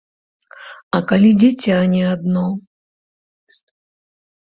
А 0.97 1.01
калі 1.11 1.31
дзіця 1.45 1.77
не 1.93 2.01
адно? 2.15 2.45